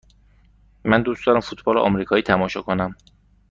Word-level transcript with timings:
من 0.85 1.01
دوست 1.01 1.25
دارم 1.27 1.39
فوتبال 1.39 1.77
آمریکایی 1.77 2.23
تماشا 2.23 2.61
کنم. 2.61 2.95